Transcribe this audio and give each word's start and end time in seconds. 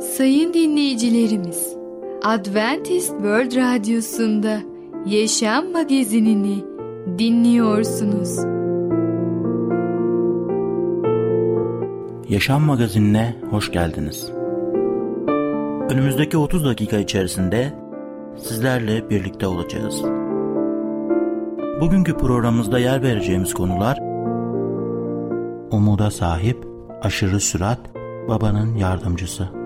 Sayın 0.00 0.54
dinleyicilerimiz, 0.54 1.76
Adventist 2.22 3.08
World 3.08 3.56
Radyosu'nda 3.56 4.58
Yaşam 5.06 5.72
Magazinini 5.72 6.64
dinliyorsunuz. 7.18 8.38
Yaşam 12.28 12.62
Magazinine 12.62 13.36
hoş 13.50 13.72
geldiniz. 13.72 14.30
Önümüzdeki 15.90 16.38
30 16.38 16.64
dakika 16.64 16.98
içerisinde 16.98 17.72
sizlerle 18.36 19.10
birlikte 19.10 19.46
olacağız. 19.46 20.02
Bugünkü 21.80 22.16
programımızda 22.16 22.78
yer 22.78 23.02
vereceğimiz 23.02 23.54
konular 23.54 23.98
Umuda 25.70 26.10
sahip, 26.10 26.66
aşırı 27.02 27.40
sürat, 27.40 27.80
babanın 28.28 28.74
yardımcısı. 28.74 29.65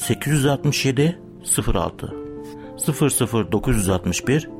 867 0.00 1.18
06 1.74 2.14
00961 3.52 4.50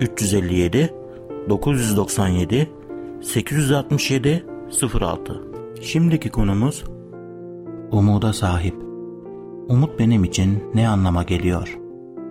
357 0.00 0.94
997 1.48 2.70
867 3.22 4.46
06 5.00 5.42
Şimdiki 5.80 6.30
konumuz 6.30 6.84
Umuda 7.92 8.32
sahip. 8.32 8.74
Umut 9.68 9.98
benim 9.98 10.24
için 10.24 10.64
ne 10.74 10.88
anlama 10.88 11.22
geliyor? 11.22 11.78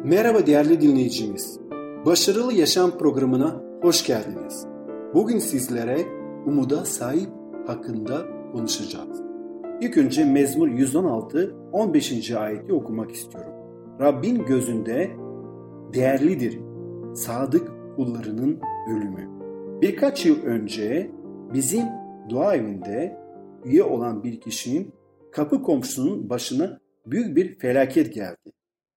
Merhaba 0.04 0.46
değerli 0.46 0.82
dinleyicimiz. 0.82 1.60
Başarılı 2.06 2.54
Yaşam 2.54 2.98
programına 2.98 3.56
hoş 3.82 4.06
geldiniz. 4.06 4.66
Bugün 5.14 5.40
sizlere 5.40 6.06
umuda 6.46 6.86
sahip 6.86 7.30
hakkında 7.68 8.26
konuşacağız. 8.52 9.23
İlk 9.84 9.98
önce 9.98 10.26
Mezmur 10.26 10.68
116 10.68 11.56
15. 11.72 12.32
ayeti 12.32 12.74
okumak 12.74 13.12
istiyorum. 13.12 13.54
Rabbin 14.00 14.46
gözünde 14.46 15.12
değerlidir 15.94 16.60
sadık 17.16 17.72
kullarının 17.96 18.62
ölümü. 18.90 19.30
Birkaç 19.82 20.26
yıl 20.26 20.44
önce 20.44 21.12
bizim 21.54 21.84
dua 22.30 22.56
evinde 22.56 23.18
üye 23.66 23.84
olan 23.84 24.24
bir 24.24 24.42
kişinin 24.42 24.94
kapı 25.32 25.62
komşusunun 25.62 26.30
başına 26.30 26.80
büyük 27.06 27.36
bir 27.36 27.60
felaket 27.60 28.14
geldi. 28.14 28.54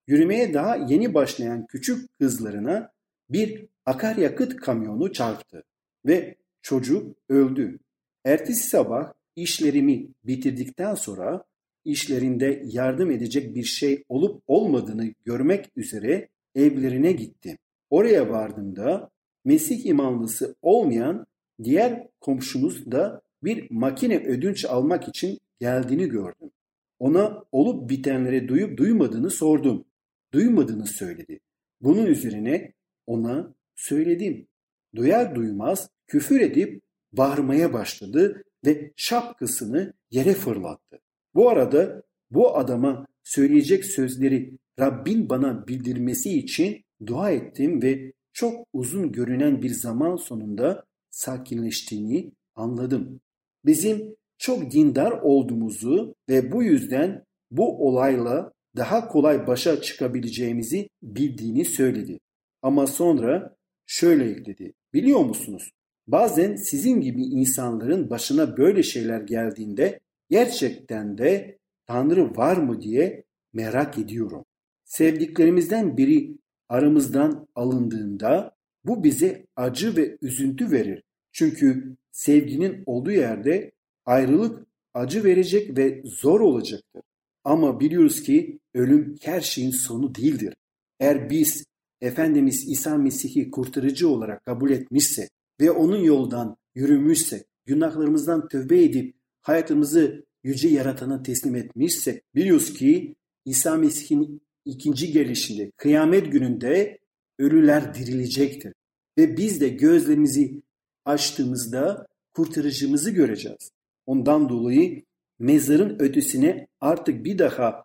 Yürümeye 0.07 0.55
daha 0.55 0.77
yeni 0.77 1.15
başlayan 1.15 1.67
küçük 1.67 2.19
kızlarına 2.21 2.91
bir 3.31 3.69
akaryakıt 3.87 4.57
kamyonu 4.57 5.13
çarptı 5.13 5.63
ve 6.07 6.37
çocuk 6.63 7.17
öldü. 7.29 7.79
Ertesi 8.25 8.69
sabah 8.69 9.16
işlerimi 9.37 10.09
bitirdikten 10.25 10.95
sonra 10.95 11.45
işlerinde 11.85 12.63
yardım 12.67 13.11
edecek 13.11 13.55
bir 13.55 13.65
şey 13.65 14.05
olup 14.09 14.43
olmadığını 14.47 15.15
görmek 15.25 15.71
üzere 15.77 16.29
evlerine 16.55 17.13
gittim. 17.13 17.59
Oraya 17.91 18.31
vardığımda 18.31 19.11
Mesih 19.45 19.87
imanlısı 19.87 20.57
olmayan 20.63 21.27
diğer 21.63 22.09
komşumuz 22.21 22.91
da 22.93 23.23
bir 23.43 23.71
makine 23.71 24.19
ödünç 24.19 24.65
almak 24.65 25.09
için 25.09 25.39
geldiğini 25.61 26.09
gördüm. 26.09 26.51
Ona 26.99 27.45
olup 27.53 27.91
bitenleri 27.91 28.49
duyup 28.49 28.79
duymadığını 28.79 29.31
sordum. 29.31 29.85
Duymadığını 30.33 30.87
söyledi. 30.87 31.41
Bunun 31.81 32.07
üzerine 32.07 32.73
ona 33.07 33.55
söyledim. 33.75 34.47
Duyar 34.95 35.35
duymaz 35.35 35.91
küfür 36.07 36.41
edip 36.41 36.83
bağırmaya 37.13 37.73
başladı 37.73 38.45
ve 38.67 38.93
şapkasını 38.97 39.93
yere 40.11 40.33
fırlattı. 40.35 41.01
Bu 41.35 41.51
arada 41.51 42.03
bu 42.31 42.57
adama 42.57 43.07
söyleyecek 43.25 43.85
sözleri 43.85 44.59
Rabbin 44.81 45.29
bana 45.29 45.67
bildirmesi 45.67 46.39
için 46.39 46.85
dua 47.07 47.31
ettim 47.31 47.83
ve 47.83 48.13
çok 48.33 48.67
uzun 48.73 49.13
görünen 49.13 49.63
bir 49.63 49.71
zaman 49.71 50.17
sonunda 50.17 50.85
sakinleştiğini 51.11 52.33
anladım. 52.55 53.21
Bizim 53.65 54.17
çok 54.39 54.71
dindar 54.71 55.13
olduğumuzu 55.13 56.15
ve 56.29 56.53
bu 56.53 56.63
yüzden 56.63 57.25
bu 57.51 57.89
olayla 57.89 58.53
daha 58.77 59.09
kolay 59.09 59.47
başa 59.47 59.81
çıkabileceğimizi 59.81 60.89
bildiğini 61.03 61.65
söyledi. 61.65 62.19
Ama 62.63 62.87
sonra 62.87 63.57
şöyle 63.87 64.31
ekledi. 64.31 64.73
Biliyor 64.95 65.21
musunuz? 65.21 65.71
Bazen 66.07 66.57
sizin 66.57 67.01
gibi 67.01 67.23
insanların 67.23 68.11
başına 68.11 68.57
böyle 68.57 68.83
şeyler 68.83 69.21
geldiğinde 69.21 70.01
gerçekten 70.31 71.19
de 71.19 71.59
Tanrı 71.87 72.37
var 72.37 72.57
mı 72.57 72.81
diye 72.81 73.25
merak 73.53 73.99
ediyorum. 73.99 74.45
Sevdiklerimizden 74.85 75.97
biri 75.97 76.37
aramızdan 76.69 77.49
alındığında 77.55 78.57
bu 78.85 79.05
bize 79.05 79.47
acı 79.57 79.97
ve 79.97 80.19
üzüntü 80.23 80.71
verir. 80.71 81.03
Çünkü 81.33 81.97
sevginin 82.13 82.83
olduğu 82.87 83.11
yerde 83.11 83.73
ayrılık 84.05 84.67
acı 84.95 85.25
verecek 85.25 85.79
ve 85.79 86.03
zor 86.05 86.41
olacaktır. 86.41 87.03
Ama 87.45 87.81
biliyoruz 87.81 88.23
ki 88.23 88.59
ölüm 88.75 89.17
her 89.23 89.41
şeyin 89.41 89.71
sonu 89.71 90.15
değildir. 90.15 90.55
Eğer 91.01 91.31
biz 91.31 91.65
Efendimiz 92.01 92.69
İsa 92.69 92.97
Mesih'i 92.97 93.51
kurtarıcı 93.51 94.09
olarak 94.09 94.45
kabul 94.45 94.71
etmişse 94.71 95.29
ve 95.61 95.71
onun 95.71 95.99
yoldan 95.99 96.57
yürümüşse, 96.75 97.45
günahlarımızdan 97.67 98.49
tövbe 98.49 98.83
edip 98.83 99.17
hayatımızı 99.43 100.27
yüce 100.45 100.69
yaratana 100.69 101.23
teslim 101.23 101.57
etmişse 101.57 102.23
biliyoruz 102.35 102.73
ki 102.73 103.17
İsa 103.45 103.77
Mesih'in 103.77 104.43
ikinci 104.65 105.13
gelişinde 105.13 105.71
kıyamet 105.77 106.33
gününde 106.33 106.99
ölüler 107.39 107.95
dirilecektir. 107.95 108.73
Ve 109.19 109.37
biz 109.37 109.61
de 109.61 109.69
gözlerimizi 109.69 110.63
açtığımızda 111.05 112.07
kurtarıcımızı 112.35 113.11
göreceğiz. 113.11 113.71
Ondan 114.07 114.49
dolayı 114.49 115.05
mezarın 115.39 115.97
ötesine 115.99 116.67
artık 116.81 117.25
bir 117.25 117.39
daha 117.39 117.85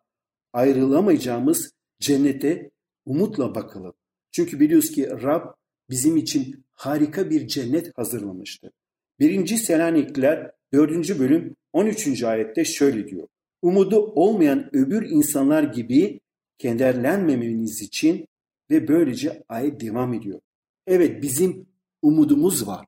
ayrılamayacağımız 0.53 1.71
cennete 1.99 2.71
umutla 3.05 3.55
bakalım. 3.55 3.93
Çünkü 4.31 4.59
biliyoruz 4.59 4.91
ki 4.91 5.09
Rab 5.09 5.53
bizim 5.89 6.17
için 6.17 6.65
harika 6.81 7.29
bir 7.29 7.47
cennet 7.47 7.97
hazırlamıştı. 7.97 8.71
Birinci 9.19 9.57
Selanikliler 9.57 10.51
4. 10.73 11.19
bölüm 11.19 11.55
13. 11.73 12.23
ayette 12.23 12.65
şöyle 12.65 13.07
diyor. 13.07 13.27
Umudu 13.61 13.99
olmayan 13.99 14.75
öbür 14.75 15.09
insanlar 15.09 15.63
gibi 15.63 16.19
kederlenmemeniz 16.57 17.81
için 17.81 18.27
ve 18.71 18.87
böylece 18.87 19.43
ayet 19.49 19.81
devam 19.81 20.13
ediyor. 20.13 20.39
Evet 20.87 21.21
bizim 21.23 21.67
umudumuz 22.01 22.67
var. 22.67 22.85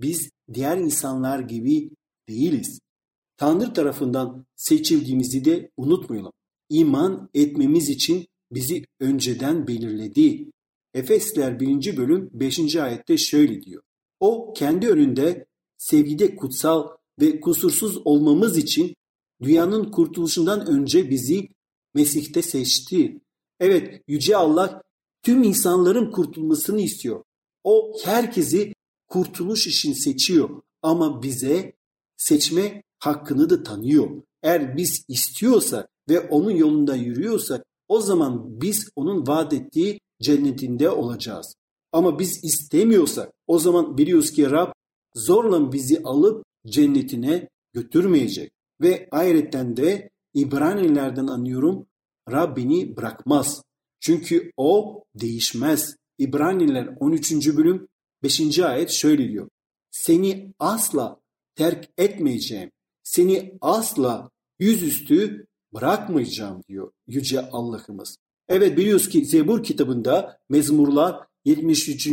Biz 0.00 0.30
diğer 0.54 0.76
insanlar 0.76 1.38
gibi 1.38 1.90
değiliz. 2.28 2.80
Tanrı 3.36 3.72
tarafından 3.72 4.46
seçildiğimizi 4.56 5.44
de 5.44 5.70
unutmayalım. 5.76 6.32
İman 6.70 7.30
etmemiz 7.34 7.88
için 7.88 8.26
bizi 8.52 8.84
önceden 9.00 9.66
belirledi. 9.66 10.50
Efesler 10.96 11.60
1. 11.60 11.96
bölüm 11.96 12.30
5. 12.32 12.76
ayette 12.76 13.18
şöyle 13.18 13.62
diyor. 13.62 13.82
O 14.20 14.52
kendi 14.52 14.88
önünde 14.88 15.46
sevgide 15.76 16.36
kutsal 16.36 16.88
ve 17.20 17.40
kusursuz 17.40 17.96
olmamız 18.04 18.58
için 18.58 18.94
dünyanın 19.42 19.90
kurtuluşundan 19.90 20.66
önce 20.66 21.10
bizi 21.10 21.48
Mesih'te 21.94 22.42
seçti. 22.42 23.20
Evet 23.60 24.02
Yüce 24.08 24.36
Allah 24.36 24.82
tüm 25.22 25.42
insanların 25.42 26.10
kurtulmasını 26.10 26.80
istiyor. 26.80 27.22
O 27.64 27.92
herkesi 28.04 28.74
kurtuluş 29.08 29.66
için 29.66 29.92
seçiyor 29.92 30.62
ama 30.82 31.22
bize 31.22 31.72
seçme 32.16 32.82
hakkını 32.98 33.50
da 33.50 33.62
tanıyor. 33.62 34.22
Eğer 34.42 34.76
biz 34.76 35.04
istiyorsak 35.08 35.88
ve 36.08 36.20
onun 36.20 36.50
yolunda 36.50 36.96
yürüyorsak 36.96 37.66
o 37.88 38.00
zaman 38.00 38.60
biz 38.60 38.88
onun 38.96 39.26
vaat 39.26 39.52
ettiği 39.52 40.00
cennetinde 40.22 40.90
olacağız. 40.90 41.54
Ama 41.92 42.18
biz 42.18 42.44
istemiyorsak 42.44 43.32
o 43.46 43.58
zaman 43.58 43.98
biliyoruz 43.98 44.32
ki 44.32 44.50
Rab 44.50 44.72
zorla 45.14 45.72
bizi 45.72 46.02
alıp 46.02 46.44
cennetine 46.66 47.48
götürmeyecek. 47.72 48.50
Ve 48.80 49.08
ayrıca 49.10 49.76
de 49.76 50.10
İbranilerden 50.34 51.26
anlıyorum 51.26 51.86
Rab 52.30 52.56
beni 52.56 52.96
bırakmaz. 52.96 53.62
Çünkü 54.00 54.50
o 54.56 55.02
değişmez. 55.14 55.96
İbraniler 56.18 56.96
13. 57.00 57.56
bölüm 57.56 57.88
5. 58.22 58.58
ayet 58.58 58.90
şöyle 58.90 59.28
diyor. 59.28 59.48
Seni 59.90 60.54
asla 60.58 61.20
terk 61.54 61.88
etmeyeceğim. 61.98 62.70
Seni 63.02 63.58
asla 63.60 64.30
yüzüstü 64.58 65.46
bırakmayacağım 65.74 66.62
diyor 66.68 66.92
Yüce 67.06 67.50
Allah'ımız. 67.50 68.16
Evet 68.48 68.76
biliyoruz 68.76 69.08
ki 69.08 69.24
Zebur 69.24 69.62
kitabında 69.62 70.38
mezmurlar 70.48 71.16
73. 71.44 72.08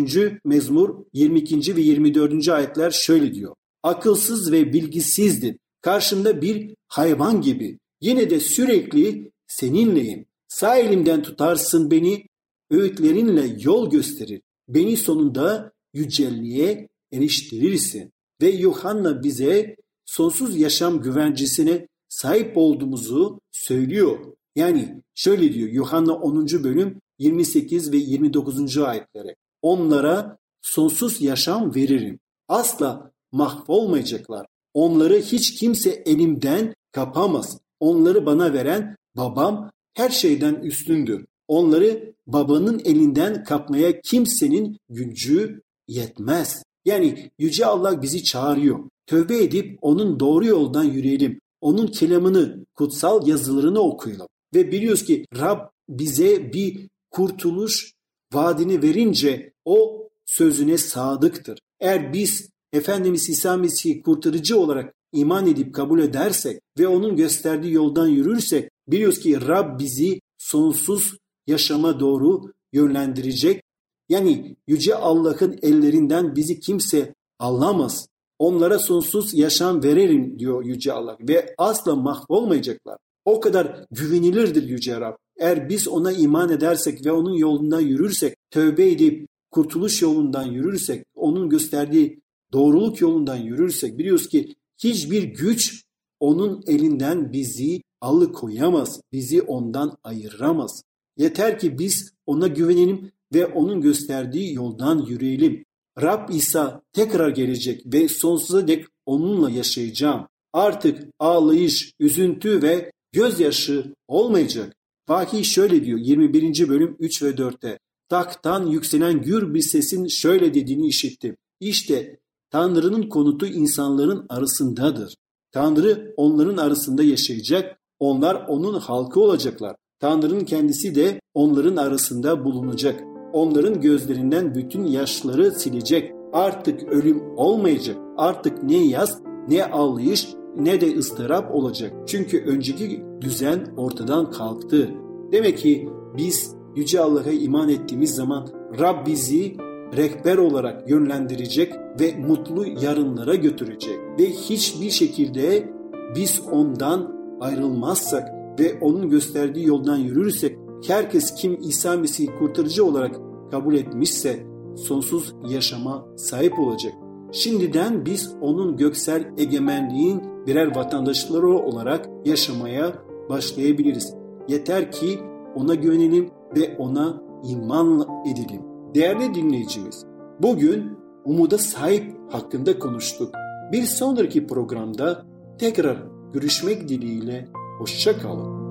mezmur 0.45 1.06
22. 1.13 1.75
ve 1.75 1.81
24. 1.81 2.50
ayetler 2.50 2.91
şöyle 2.91 3.33
diyor. 3.33 3.56
Akılsız 3.83 4.51
ve 4.51 4.74
bilgisizdir. 4.74 5.57
Karşımda 5.81 6.41
bir 6.41 6.75
hayvan 6.88 7.41
gibi. 7.41 7.80
Yine 8.01 8.30
de 8.30 8.39
sürekli 8.39 9.31
seninleyim. 9.47 10.25
Sağ 10.47 10.77
elimden 10.77 11.24
tutarsın 11.24 11.91
beni, 11.91 12.25
öğütlerinle 12.71 13.57
yol 13.59 13.89
gösterir. 13.89 14.41
Beni 14.68 14.97
sonunda 14.97 15.71
yücelliğe 15.94 16.89
eriştirirsin. 17.12 18.12
Ve 18.41 18.50
Yuhanna 18.50 19.24
bize 19.24 19.75
sonsuz 20.06 20.57
yaşam 20.57 21.01
güvencesine 21.01 21.88
sahip 22.09 22.57
olduğumuzu 22.57 23.39
söylüyor. 23.51 24.19
Yani 24.55 25.01
şöyle 25.15 25.53
diyor 25.53 25.69
Yuhanna 25.69 26.13
10. 26.13 26.47
bölüm 26.47 27.01
28 27.19 27.91
ve 27.91 27.97
29. 27.97 28.77
ayetlere. 28.77 29.35
Onlara 29.61 30.38
sonsuz 30.61 31.21
yaşam 31.21 31.75
veririm. 31.75 32.19
Asla 32.47 33.11
mahvolmayacaklar. 33.31 34.45
Onları 34.73 35.15
hiç 35.15 35.59
kimse 35.59 35.89
elimden 35.89 36.73
kapamaz. 36.91 37.57
Onları 37.79 38.25
bana 38.25 38.53
veren 38.53 38.95
babam 39.17 39.71
her 39.94 40.09
şeyden 40.09 40.55
üstündür. 40.55 41.25
Onları 41.47 42.13
babanın 42.27 42.81
elinden 42.85 43.44
kapmaya 43.44 44.01
kimsenin 44.01 44.77
gücü 44.89 45.61
yetmez. 45.88 46.63
Yani 46.85 47.31
Yüce 47.39 47.65
Allah 47.65 48.01
bizi 48.01 48.23
çağırıyor. 48.23 48.79
Tövbe 49.07 49.44
edip 49.44 49.79
onun 49.81 50.19
doğru 50.19 50.45
yoldan 50.45 50.83
yürüyelim. 50.83 51.39
Onun 51.61 51.88
kelamını, 51.88 52.65
kutsal 52.75 53.27
yazılarını 53.27 53.79
okuyalım. 53.79 54.27
Ve 54.55 54.71
biliyoruz 54.71 55.03
ki 55.05 55.25
Rab 55.38 55.59
bize 55.89 56.53
bir 56.53 56.89
kurtuluş 57.11 57.94
vaadini 58.33 58.81
verince 58.81 59.53
o 59.65 60.09
sözüne 60.25 60.77
sadıktır. 60.77 61.59
Eğer 61.79 62.13
biz 62.13 62.50
Efendimiz 62.73 63.29
İsa 63.29 63.57
Mesih'i 63.57 64.01
kurtarıcı 64.01 64.59
olarak 64.59 64.94
iman 65.11 65.47
edip 65.47 65.75
kabul 65.75 66.00
edersek 66.00 66.61
ve 66.79 66.88
onun 66.88 67.15
gösterdiği 67.15 67.73
yoldan 67.73 68.07
yürürsek 68.07 68.69
biliyoruz 68.88 69.19
ki 69.19 69.47
Rab 69.47 69.79
bizi 69.79 70.21
sonsuz 70.38 71.17
yaşama 71.47 72.00
doğru 72.00 72.41
yönlendirecek. 72.73 73.63
Yani 74.09 74.55
Yüce 74.67 74.95
Allah'ın 74.95 75.59
ellerinden 75.61 76.35
bizi 76.35 76.59
kimse 76.59 77.13
alamaz. 77.39 78.07
Onlara 78.39 78.79
sonsuz 78.79 79.33
yaşam 79.33 79.83
veririm 79.83 80.39
diyor 80.39 80.65
Yüce 80.65 80.94
Allah 80.94 81.17
ve 81.21 81.55
asla 81.57 81.95
mahvolmayacaklar. 81.95 82.97
O 83.25 83.39
kadar 83.39 83.85
güvenilirdir 83.91 84.63
Yüce 84.63 85.01
Rab. 85.01 85.15
Eğer 85.39 85.69
biz 85.69 85.87
ona 85.87 86.11
iman 86.11 86.49
edersek 86.49 87.05
ve 87.05 87.11
onun 87.11 87.33
yolundan 87.33 87.81
yürürsek, 87.81 88.35
tövbe 88.51 88.91
edip 88.91 89.27
kurtuluş 89.51 90.01
yolundan 90.01 90.43
yürürsek, 90.43 91.05
onun 91.15 91.49
gösterdiği 91.49 92.21
doğruluk 92.53 93.01
yolundan 93.01 93.37
yürürsek 93.37 93.97
biliyoruz 93.97 94.27
ki 94.27 94.55
hiçbir 94.83 95.23
güç 95.23 95.83
onun 96.19 96.63
elinden 96.67 97.33
bizi 97.33 97.81
alıkoyamaz, 98.01 99.01
bizi 99.11 99.41
ondan 99.41 99.97
ayıramaz. 100.03 100.83
Yeter 101.17 101.59
ki 101.59 101.79
biz 101.79 102.13
ona 102.25 102.47
güvenelim 102.47 103.11
ve 103.33 103.45
onun 103.45 103.81
gösterdiği 103.81 104.53
yoldan 104.53 105.05
yürüyelim. 105.05 105.65
Rab 106.01 106.29
İsa 106.29 106.81
tekrar 106.93 107.29
gelecek 107.29 107.81
ve 107.85 108.07
sonsuza 108.07 108.67
dek 108.67 108.85
onunla 109.05 109.49
yaşayacağım. 109.49 110.27
Artık 110.53 111.03
ağlayış, 111.19 111.93
üzüntü 111.99 112.61
ve 112.61 112.91
gözyaşı 113.13 113.94
olmayacak. 114.07 114.75
Vahiy 115.10 115.44
şöyle 115.44 115.86
diyor 115.86 116.00
21. 116.00 116.69
bölüm 116.69 116.95
3 117.00 117.24
ve 117.24 117.30
4'te. 117.30 117.80
Taktan 118.10 118.68
yükselen 118.68 119.21
gür 119.21 119.54
bir 119.54 119.62
sesin 119.62 120.07
şöyle 120.07 120.54
dediğini 120.54 120.88
işittim. 120.88 121.38
İşte 121.60 122.19
Tanrı'nın 122.50 123.10
konutu 123.10 123.45
insanların 123.45 124.25
arasındadır. 124.30 125.15
Tanrı 125.51 126.13
onların 126.18 126.57
arasında 126.57 127.04
yaşayacak, 127.04 127.80
onlar 128.00 128.36
onun 128.48 128.80
halkı 128.80 129.19
olacaklar. 129.19 129.75
Tanrı'nın 130.00 130.45
kendisi 130.45 130.95
de 130.95 131.19
onların 131.33 131.75
arasında 131.75 132.45
bulunacak. 132.45 133.04
Onların 133.33 133.81
gözlerinden 133.81 134.56
bütün 134.56 134.86
yaşları 134.86 135.51
silecek. 135.51 136.12
Artık 136.33 136.83
ölüm 136.83 137.38
olmayacak. 137.38 137.98
Artık 138.18 138.63
ne 138.63 138.88
yaz, 138.88 139.21
ne 139.48 139.65
ağlayış, 139.65 140.27
ne 140.57 140.81
de 140.81 140.97
ıstırap 140.97 141.55
olacak. 141.55 141.94
Çünkü 142.07 142.44
önceki 142.45 143.03
düzen 143.21 143.73
ortadan 143.77 144.31
kalktı. 144.31 144.89
Demek 145.31 145.57
ki 145.57 145.89
biz 146.17 146.55
Yüce 146.75 147.00
Allah'a 147.00 147.31
iman 147.31 147.69
ettiğimiz 147.69 148.15
zaman 148.15 148.50
Rab 148.79 149.07
bizi 149.07 149.57
rehber 149.97 150.38
olarak 150.38 150.89
yönlendirecek 150.89 151.73
ve 152.00 152.15
mutlu 152.27 152.65
yarınlara 152.67 153.35
götürecek. 153.35 154.00
Ve 154.19 154.29
hiçbir 154.29 154.89
şekilde 154.89 155.69
biz 156.15 156.41
ondan 156.51 157.15
ayrılmazsak 157.41 158.29
ve 158.59 158.79
onun 158.81 159.09
gösterdiği 159.09 159.67
yoldan 159.67 159.97
yürürsek 159.97 160.57
herkes 160.88 161.35
kim 161.35 161.57
İsa 161.61 161.97
Mesih'i 161.97 162.27
kurtarıcı 162.39 162.85
olarak 162.85 163.15
kabul 163.51 163.75
etmişse 163.75 164.45
sonsuz 164.75 165.35
yaşama 165.50 166.05
sahip 166.17 166.59
olacak. 166.59 166.94
Şimdiden 167.33 168.06
biz 168.06 168.35
onun 168.41 168.77
göksel 168.77 169.33
egemenliğin 169.38 170.24
birer 170.47 170.75
vatandaşları 170.75 171.47
olarak 171.47 172.09
yaşamaya 172.25 172.94
başlayabiliriz. 173.30 174.13
Yeter 174.47 174.91
ki 174.91 175.19
ona 175.56 175.75
güvenelim 175.75 176.30
ve 176.56 176.77
ona 176.77 177.21
iman 177.50 178.07
edelim. 178.25 178.62
Değerli 178.96 179.34
dinleyicimiz, 179.34 180.05
bugün 180.39 180.98
umuda 181.25 181.57
sahip 181.57 182.15
hakkında 182.31 182.79
konuştuk. 182.79 183.36
Bir 183.72 183.84
sonraki 183.84 184.48
programda 184.48 185.25
tekrar 185.60 185.98
görüşmek 186.34 186.89
dileğiyle 186.89 187.48
hoşça 187.79 188.19
kalın. 188.19 188.63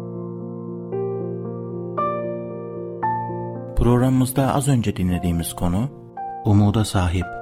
Programımızda 3.76 4.54
az 4.54 4.68
önce 4.68 4.96
dinlediğimiz 4.96 5.52
konu 5.52 5.88
Umuda 6.44 6.84
Sahip. 6.84 7.41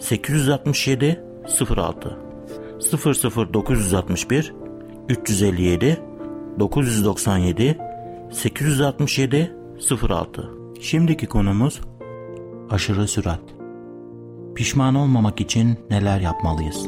867 0.00 1.24
06 1.76 2.18
00961 3.54 4.54
357 5.08 6.00
997 6.58 7.78
867 8.30 9.56
06 10.08 10.50
Şimdiki 10.80 11.26
konumuz 11.26 11.80
aşırı 12.70 13.08
sürat. 13.08 13.40
Pişman 14.54 14.94
olmamak 14.94 15.40
için 15.40 15.78
neler 15.90 16.20
yapmalıyız? 16.20 16.86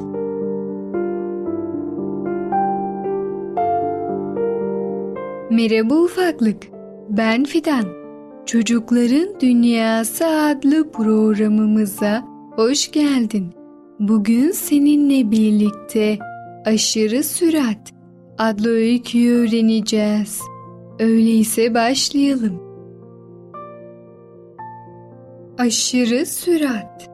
Merhaba 5.51 5.95
ufaklık. 5.95 6.63
Ben 7.09 7.45
Fidan. 7.45 7.85
Çocukların 8.47 9.41
Dünyası 9.41 10.27
adlı 10.27 10.91
programımıza 10.91 12.32
hoş 12.57 12.91
geldin. 12.91 13.55
Bugün 13.99 14.51
seninle 14.51 15.31
birlikte 15.31 16.19
aşırı 16.67 17.23
sürat 17.23 17.93
adlı 18.39 18.69
öyküyü 18.69 19.39
öğreneceğiz. 19.39 20.41
Öyleyse 20.99 21.75
başlayalım. 21.75 22.73
aşırı 25.59 26.27
sürat. 26.27 27.11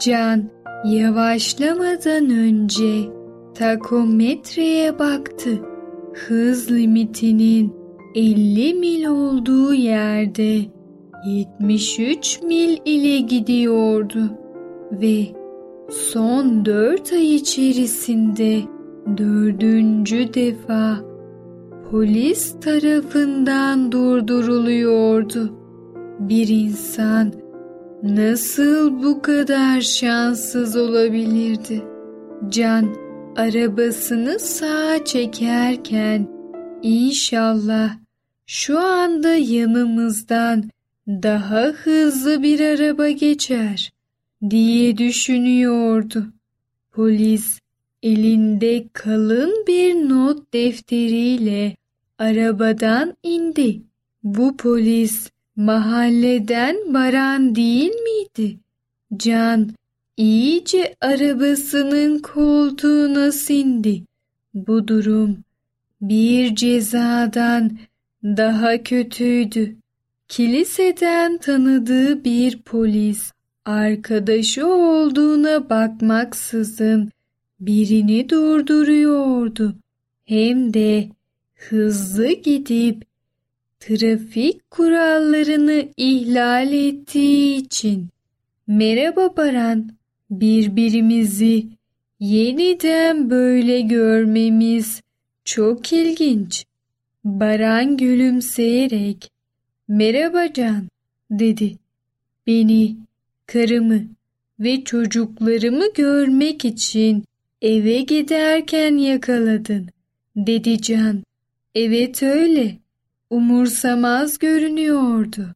Can 0.00 0.50
yavaşlamadan 0.84 2.30
önce 2.30 3.08
takometreye 3.54 4.98
baktı. 4.98 5.62
Hız 6.14 6.70
limitinin 6.70 7.74
50 8.14 8.74
mil 8.74 9.04
olduğu 9.06 9.74
yerde 9.74 10.79
73 11.24 12.42
mil 12.42 12.78
ile 12.84 13.18
gidiyordu 13.18 14.30
ve 14.92 15.26
son 15.90 16.64
4 16.64 17.12
ay 17.12 17.34
içerisinde 17.34 18.60
dördüncü 19.16 20.34
defa 20.34 21.00
polis 21.90 22.60
tarafından 22.60 23.92
durduruluyordu. 23.92 25.56
Bir 26.20 26.48
insan 26.48 27.32
nasıl 28.02 29.02
bu 29.02 29.22
kadar 29.22 29.80
şanssız 29.80 30.76
olabilirdi? 30.76 31.82
Can 32.48 32.94
arabasını 33.36 34.38
sağa 34.38 35.04
çekerken 35.04 36.28
inşallah 36.82 37.90
şu 38.46 38.78
anda 38.78 39.34
yanımızdan 39.34 40.64
daha 41.10 41.62
hızlı 41.62 42.42
bir 42.42 42.60
araba 42.60 43.10
geçer 43.10 43.92
diye 44.50 44.98
düşünüyordu. 44.98 46.26
Polis 46.92 47.60
elinde 48.02 48.84
kalın 48.92 49.64
bir 49.66 49.94
not 49.94 50.52
defteriyle 50.52 51.76
arabadan 52.18 53.16
indi. 53.22 53.82
Bu 54.22 54.56
polis 54.56 55.30
mahalleden 55.56 56.94
Baran 56.94 57.54
değil 57.54 57.90
miydi? 57.90 58.58
Can 59.16 59.70
iyice 60.16 60.94
arabasının 61.00 62.18
koltuğuna 62.18 63.32
sindi. 63.32 64.02
Bu 64.54 64.88
durum 64.88 65.38
bir 66.00 66.54
cezadan 66.54 67.78
daha 68.24 68.82
kötüydü. 68.82 69.76
Kiliseden 70.30 71.38
tanıdığı 71.38 72.24
bir 72.24 72.62
polis 72.62 73.32
arkadaşı 73.64 74.66
olduğuna 74.66 75.70
bakmaksızın 75.70 77.10
birini 77.60 78.28
durduruyordu. 78.28 79.76
Hem 80.24 80.74
de 80.74 81.08
hızlı 81.54 82.32
gidip 82.32 83.04
trafik 83.80 84.70
kurallarını 84.70 85.88
ihlal 85.96 86.72
ettiği 86.72 87.56
için. 87.56 88.08
Merhaba 88.66 89.36
Baran, 89.36 89.90
birbirimizi 90.30 91.66
yeniden 92.20 93.30
böyle 93.30 93.80
görmemiz 93.80 95.02
çok 95.44 95.92
ilginç. 95.92 96.64
Baran 97.24 97.96
gülümseyerek, 97.96 99.30
merhaba 99.90 100.52
Can, 100.52 100.88
dedi. 101.30 101.76
Beni, 102.46 102.96
karımı 103.46 104.02
ve 104.60 104.84
çocuklarımı 104.84 105.92
görmek 105.94 106.64
için 106.64 107.24
eve 107.62 108.00
giderken 108.00 108.96
yakaladın, 108.96 109.88
dedi 110.36 110.82
Can. 110.82 111.22
Evet 111.74 112.22
öyle, 112.22 112.76
umursamaz 113.30 114.38
görünüyordu. 114.38 115.54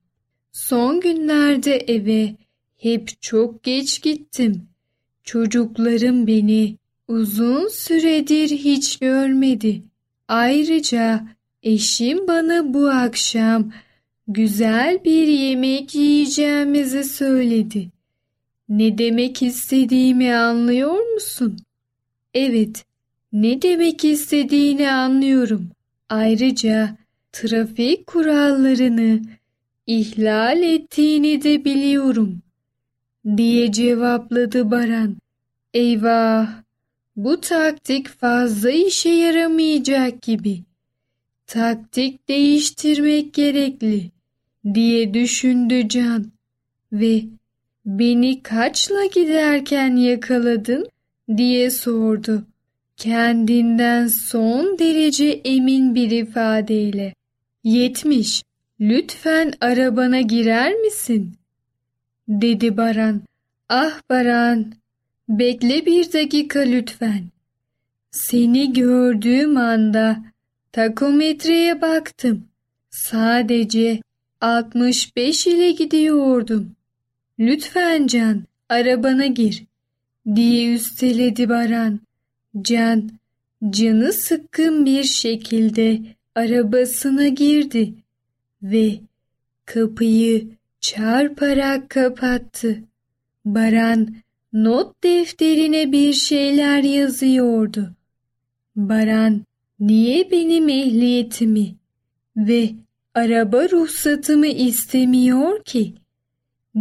Son 0.52 1.00
günlerde 1.00 1.76
eve 1.76 2.34
hep 2.76 3.22
çok 3.22 3.62
geç 3.62 4.02
gittim. 4.02 4.68
Çocuklarım 5.24 6.26
beni 6.26 6.76
uzun 7.08 7.68
süredir 7.68 8.48
hiç 8.50 8.96
görmedi. 8.96 9.82
Ayrıca 10.28 11.26
eşim 11.62 12.28
bana 12.28 12.74
bu 12.74 12.88
akşam 12.88 13.72
güzel 14.28 15.04
bir 15.04 15.26
yemek 15.26 15.94
yiyeceğimizi 15.94 17.04
söyledi. 17.04 17.88
Ne 18.68 18.98
demek 18.98 19.42
istediğimi 19.42 20.34
anlıyor 20.34 21.12
musun? 21.14 21.58
Evet, 22.34 22.84
ne 23.32 23.62
demek 23.62 24.04
istediğini 24.04 24.90
anlıyorum. 24.90 25.68
Ayrıca 26.08 26.96
trafik 27.32 28.06
kurallarını 28.06 29.20
ihlal 29.86 30.62
ettiğini 30.62 31.42
de 31.42 31.64
biliyorum 31.64 32.42
diye 33.36 33.72
cevapladı 33.72 34.70
Baran. 34.70 35.16
Eyvah! 35.74 36.48
Bu 37.16 37.40
taktik 37.40 38.08
fazla 38.08 38.70
işe 38.70 39.08
yaramayacak 39.08 40.22
gibi. 40.22 40.62
Taktik 41.46 42.28
değiştirmek 42.28 43.34
gerekli 43.34 44.10
diye 44.74 45.14
düşündü 45.14 45.88
Can 45.88 46.32
ve 46.92 47.24
beni 47.86 48.42
kaçla 48.42 49.04
giderken 49.04 49.96
yakaladın 49.96 50.88
diye 51.36 51.70
sordu. 51.70 52.46
Kendinden 52.96 54.06
son 54.06 54.78
derece 54.78 55.40
emin 55.44 55.94
bir 55.94 56.10
ifadeyle. 56.10 57.14
Yetmiş. 57.64 58.42
Lütfen 58.80 59.52
arabana 59.60 60.20
girer 60.20 60.72
misin? 60.72 61.34
dedi 62.28 62.76
Baran. 62.76 63.22
Ah 63.68 64.00
Baran, 64.10 64.72
bekle 65.28 65.86
bir 65.86 66.12
dakika 66.12 66.60
lütfen. 66.60 67.24
Seni 68.10 68.72
gördüğüm 68.72 69.56
anda 69.56 70.24
takometreye 70.74 71.80
baktım. 71.80 72.44
Sadece 72.90 74.00
65 74.40 75.46
ile 75.46 75.70
gidiyordum. 75.70 76.76
Lütfen 77.38 78.06
Can, 78.06 78.42
arabana 78.68 79.26
gir 79.26 79.64
diye 80.34 80.74
üsteledi 80.74 81.48
Baran. 81.48 82.00
Can, 82.62 83.10
canı 83.70 84.12
sıkkın 84.12 84.86
bir 84.86 85.04
şekilde 85.04 86.00
arabasına 86.34 87.28
girdi 87.28 87.94
ve 88.62 89.00
kapıyı 89.64 90.48
çarparak 90.80 91.90
kapattı. 91.90 92.78
Baran 93.44 94.14
not 94.52 95.04
defterine 95.04 95.92
bir 95.92 96.12
şeyler 96.12 96.82
yazıyordu. 96.82 97.94
Baran 98.76 99.44
niye 99.80 100.30
benim 100.30 100.68
ehliyetimi 100.68 101.74
ve 102.36 102.70
araba 103.14 103.70
ruhsatımı 103.70 104.46
istemiyor 104.46 105.64
ki? 105.64 105.94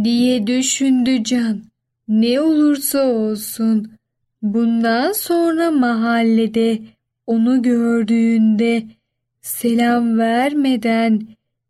diye 0.04 0.46
düşündü 0.46 1.24
Can. 1.24 1.62
Ne 2.08 2.40
olursa 2.40 3.06
olsun 3.06 3.92
bundan 4.42 5.12
sonra 5.12 5.70
mahallede 5.70 6.78
onu 7.26 7.62
gördüğünde 7.62 8.82
selam 9.40 10.18
vermeden 10.18 11.22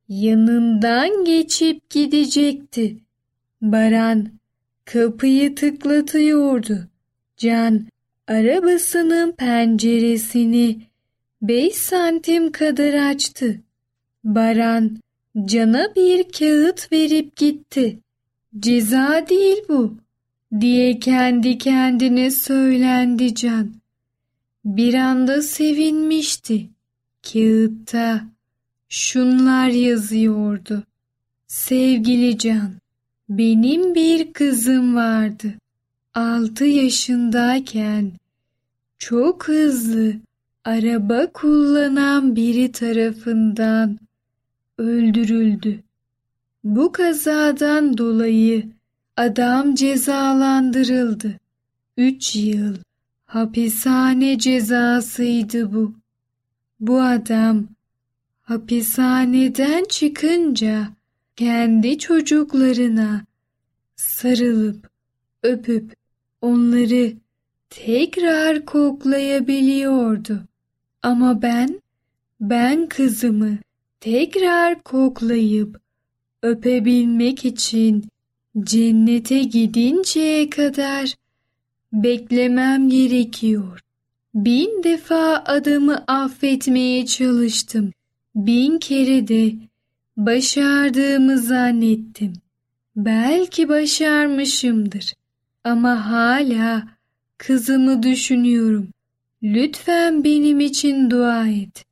yanından 0.09 1.25
geçip 1.25 1.91
gidecekti. 1.91 2.97
Baran 3.63 4.29
kapıyı 4.85 5.55
tıklatıyordu. 5.55 6.89
Can 7.37 7.87
arabasının 8.29 9.33
penceresini 9.33 10.81
beş 11.49 11.75
santim 11.75 12.53
kadar 12.53 12.95
açtı. 13.11 13.61
Baran 14.25 14.97
Can'a 15.45 15.95
bir 15.97 16.33
kağıt 16.33 16.93
verip 16.93 17.37
gitti. 17.37 17.99
Ceza 18.59 19.27
değil 19.29 19.57
bu 19.69 19.97
diye 20.61 20.99
kendi 20.99 21.59
kendine 21.59 22.31
söylendi 22.31 23.35
Can. 23.35 23.75
Bir 24.65 24.95
anda 24.95 25.43
sevinmişti. 25.43 26.69
Kağıtta 27.33 28.25
şunlar 28.89 29.69
yazıyordu. 29.69 30.83
Sevgili 31.47 32.39
Can, 32.39 32.73
benim 33.29 33.95
bir 33.95 34.33
kızım 34.33 34.95
vardı. 34.95 35.55
Altı 36.15 36.65
yaşındayken 36.65 38.13
çok 38.99 39.49
hızlı 39.49 40.15
araba 40.65 41.33
kullanan 41.33 42.37
biri 42.37 42.73
tarafından 42.73 43.99
öldürüldü. 44.79 45.83
Bu 46.65 46.93
kazadan 46.93 47.99
dolayı 47.99 48.67
adam 49.17 49.75
cezalandırıldı. 49.75 51.41
Üç 51.97 52.37
yıl 52.37 52.77
hapishane 53.25 54.39
cezasıydı 54.39 55.73
bu. 55.73 55.95
Bu 56.81 57.03
adam 57.03 57.65
hapishaneden 58.43 59.85
çıkınca 59.85 60.89
kendi 61.37 61.99
çocuklarına 61.99 63.25
sarılıp 63.97 64.91
öpüp 65.43 65.95
onları 66.41 67.13
tekrar 67.71 68.65
koklayabiliyordu. 68.65 70.45
Ama 71.05 71.43
ben, 71.43 71.81
ben 72.41 72.87
kızımı 72.87 73.59
tekrar 74.01 74.83
koklayıp 74.83 75.81
öpebilmek 76.43 77.45
için 77.45 78.05
cennete 78.61 79.43
gidinceye 79.43 80.51
kadar 80.51 81.15
beklemem 81.93 82.89
gerekiyor. 82.89 83.81
Bin 84.35 84.83
defa 84.85 85.45
adamı 85.47 86.05
affetmeye 86.07 87.07
çalıştım. 87.07 87.93
Bin 88.35 88.79
kere 88.79 89.29
de 89.29 89.55
başardığımı 90.17 91.39
zannettim. 91.39 92.33
Belki 92.97 93.69
başarmışımdır. 93.69 95.15
Ama 95.65 96.11
hala 96.11 96.89
kızımı 97.39 98.03
düşünüyorum. 98.03 98.89
Lütfen 99.45 100.25
benim 100.25 100.61
için 100.61 101.11
dua 101.11 101.49
et 101.49 101.85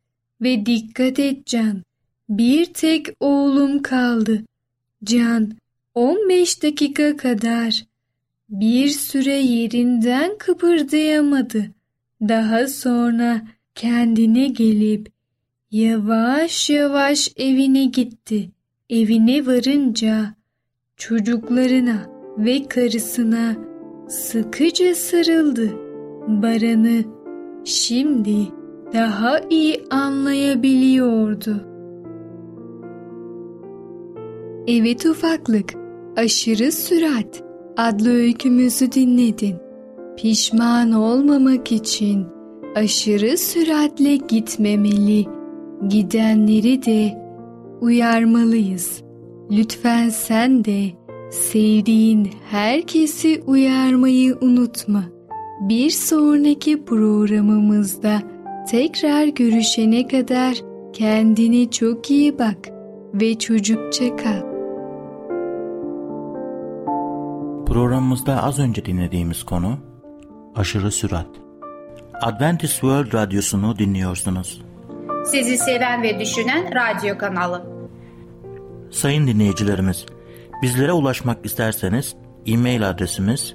ve 0.42 0.66
dikkat 0.66 1.18
et 1.18 1.46
Can. 1.46 1.82
Bir 2.28 2.64
tek 2.64 3.06
oğlum 3.20 3.82
kaldı. 3.82 4.42
Can 5.04 5.52
15 5.94 6.62
dakika 6.62 7.16
kadar 7.16 7.84
bir 8.48 8.88
süre 8.88 9.34
yerinden 9.34 10.38
kıpırdayamadı. 10.38 11.64
Daha 12.22 12.66
sonra 12.66 13.42
kendine 13.74 14.48
gelip 14.48 15.08
yavaş 15.70 16.70
yavaş 16.70 17.28
evine 17.36 17.84
gitti. 17.84 18.50
Evine 18.90 19.46
varınca 19.46 20.34
çocuklarına 20.96 22.10
ve 22.38 22.68
karısına 22.68 23.56
sıkıca 24.08 24.94
sarıldı. 24.94 25.72
Baran'ı 26.28 27.21
şimdi 27.64 28.36
daha 28.92 29.40
iyi 29.50 29.84
anlayabiliyordu. 29.90 31.54
Evet 34.66 35.06
ufaklık, 35.06 35.74
aşırı 36.16 36.72
sürat 36.72 37.42
adlı 37.76 38.10
öykümüzü 38.10 38.92
dinledin. 38.92 39.56
Pişman 40.16 40.92
olmamak 40.92 41.72
için 41.72 42.26
aşırı 42.74 43.38
süratle 43.38 44.16
gitmemeli, 44.16 45.26
gidenleri 45.88 46.84
de 46.86 47.22
uyarmalıyız. 47.80 49.02
Lütfen 49.50 50.08
sen 50.08 50.64
de 50.64 50.82
sevdiğin 51.30 52.30
herkesi 52.50 53.42
uyarmayı 53.46 54.36
unutma. 54.40 55.11
Bir 55.68 55.90
sonraki 55.90 56.84
programımızda 56.84 58.22
tekrar 58.70 59.26
görüşene 59.26 60.08
kadar 60.08 60.56
kendine 60.92 61.70
çok 61.70 62.10
iyi 62.10 62.38
bak 62.38 62.56
ve 63.14 63.38
çocukça 63.38 64.16
kal. 64.16 64.40
Programımızda 67.66 68.42
az 68.42 68.58
önce 68.58 68.84
dinlediğimiz 68.84 69.42
konu 69.44 69.78
aşırı 70.56 70.90
sürat. 70.90 71.28
Adventist 72.22 72.72
World 72.72 73.14
Radyosu'nu 73.14 73.78
dinliyorsunuz. 73.78 74.62
Sizi 75.26 75.58
seven 75.58 76.02
ve 76.02 76.20
düşünen 76.20 76.70
radyo 76.74 77.18
kanalı. 77.18 77.66
Sayın 78.90 79.26
dinleyicilerimiz, 79.26 80.06
bizlere 80.62 80.92
ulaşmak 80.92 81.46
isterseniz 81.46 82.16
e-mail 82.46 82.90
adresimiz 82.90 83.54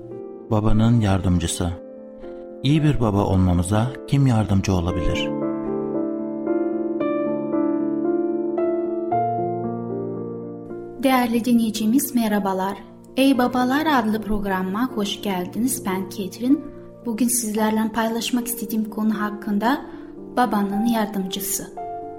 babanın 0.51 1.01
yardımcısı. 1.01 1.69
İyi 2.63 2.83
bir 2.83 2.99
baba 2.99 3.25
olmamıza 3.25 3.87
kim 4.07 4.27
yardımcı 4.27 4.73
olabilir? 4.73 5.29
Değerli 11.03 11.45
dinleyicimiz 11.45 12.15
merhabalar. 12.15 12.77
Ey 13.17 13.37
Babalar 13.37 13.85
adlı 13.85 14.21
programıma 14.21 14.89
hoş 14.95 15.21
geldiniz. 15.21 15.85
Ben 15.85 16.09
Ketrin. 16.09 16.61
Bugün 17.05 17.27
sizlerle 17.27 17.91
paylaşmak 17.93 18.47
istediğim 18.47 18.89
konu 18.89 19.21
hakkında 19.21 19.85
babanın 20.37 20.85
yardımcısı. 20.85 21.67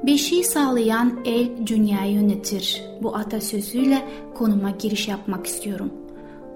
Bir 0.03 0.17
şey 0.17 0.45
sağlayan 0.45 1.21
el 1.25 1.67
dünyayı 1.67 2.15
yönetir. 2.15 2.85
Bu 3.03 3.17
atasözüyle 3.17 4.09
konuma 4.35 4.71
giriş 4.71 5.09
yapmak 5.09 5.47
istiyorum. 5.47 6.02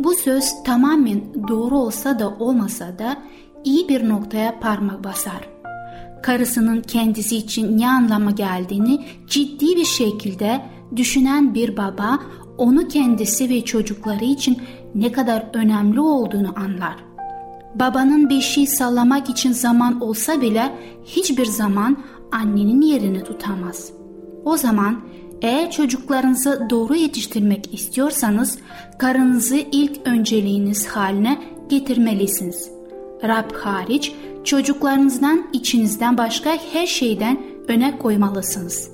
Bu 0.01 0.15
söz 0.15 0.63
tamamen 0.65 1.21
doğru 1.49 1.79
olsa 1.79 2.19
da 2.19 2.29
olmasa 2.29 2.99
da 2.99 3.17
iyi 3.65 3.89
bir 3.89 4.09
noktaya 4.09 4.61
parmak 4.61 5.05
basar. 5.05 5.49
Karısının 6.23 6.83
kendisi 6.83 7.37
için 7.37 7.79
ne 7.79 7.91
anlama 7.91 8.31
geldiğini 8.31 9.05
ciddi 9.27 9.77
bir 9.77 9.85
şekilde 9.85 10.61
düşünen 10.97 11.55
bir 11.55 11.77
baba 11.77 12.19
onu 12.59 12.89
kendisi 12.89 13.51
ve 13.51 13.65
çocukları 13.65 14.25
için 14.25 14.59
ne 14.95 15.13
kadar 15.13 15.47
önemli 15.55 16.01
olduğunu 16.01 16.55
anlar. 16.57 16.97
Babanın 17.75 18.29
bir 18.29 18.41
şey 18.41 18.67
sağlamak 18.67 19.31
için 19.31 19.53
zaman 19.53 20.01
olsa 20.01 20.41
bile 20.41 20.73
hiçbir 21.05 21.47
zaman 21.47 21.97
annenin 22.33 22.81
yerini 22.81 23.25
tutamaz. 23.25 23.93
O 24.45 24.57
zaman 24.57 25.01
eğer 25.43 25.71
çocuklarınızı 25.71 26.67
doğru 26.71 26.97
yetiştirmek 26.97 27.75
istiyorsanız 27.75 28.59
karınızı 28.99 29.57
ilk 29.57 30.01
önceliğiniz 30.05 30.87
haline 30.87 31.39
getirmelisiniz. 31.69 32.71
Rab 33.25 33.53
hariç 33.55 34.13
çocuklarınızdan 34.45 35.47
içinizden 35.53 36.19
başka 36.19 36.51
her 36.73 36.87
şeyden 36.87 37.41
öne 37.69 37.99
koymalısınız. 37.99 38.91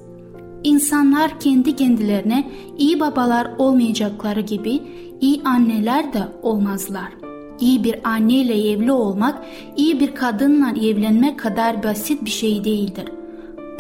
İnsanlar 0.65 1.41
kendi 1.41 1.77
kendilerine 1.77 2.51
iyi 2.79 3.01
babalar 3.01 3.51
olmayacakları 3.59 4.41
gibi 4.41 4.83
iyi 5.21 5.43
anneler 5.45 6.13
de 6.13 6.23
olmazlar. 6.43 7.13
İyi 7.61 7.85
bir 7.85 8.09
anneyle 8.09 8.71
evli 8.71 8.93
olmak, 8.93 9.45
iyi 9.77 10.01
bir 10.01 10.15
kadınla 10.15 10.71
evlenmek 10.71 11.39
kadar 11.39 11.83
basit 11.83 12.25
bir 12.25 12.31
şey 12.31 12.65
değildir. 12.65 13.05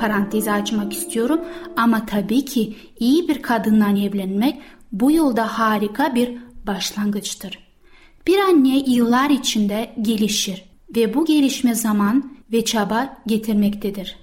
Parantezi 0.02 0.52
açmak 0.52 0.92
istiyorum 0.92 1.40
ama 1.76 2.06
tabii 2.06 2.44
ki 2.44 2.76
iyi 2.98 3.28
bir 3.28 3.42
kadınla 3.42 3.98
evlenmek 3.98 4.60
bu 4.92 5.12
yolda 5.12 5.58
harika 5.58 6.14
bir 6.14 6.38
başlangıçtır. 6.66 7.58
Bir 8.26 8.38
anne 8.38 8.78
yıllar 8.78 9.30
içinde 9.30 9.94
gelişir 10.02 10.64
ve 10.96 11.14
bu 11.14 11.24
gelişme 11.24 11.74
zaman 11.74 12.36
ve 12.52 12.64
çaba 12.64 13.16
getirmektedir. 13.26 14.16